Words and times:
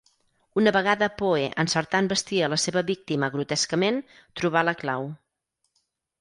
Una 0.59 0.71
vegada 0.77 1.09
Poe 1.19 1.43
encertà 1.63 2.01
en 2.03 2.09
vestir 2.13 2.39
a 2.45 2.49
la 2.53 2.59
seva 2.63 2.83
víctima 2.87 3.29
grotescament, 3.37 4.01
trobà 4.41 4.65
la 4.71 4.75
clau. 4.83 5.07